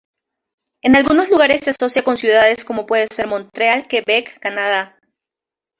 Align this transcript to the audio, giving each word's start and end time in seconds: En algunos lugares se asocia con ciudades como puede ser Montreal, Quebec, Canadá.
En 0.81 0.95
algunos 0.95 1.29
lugares 1.29 1.61
se 1.61 1.69
asocia 1.69 2.03
con 2.03 2.17
ciudades 2.17 2.65
como 2.65 2.87
puede 2.87 3.05
ser 3.13 3.27
Montreal, 3.27 3.87
Quebec, 3.87 4.39
Canadá. 4.39 4.97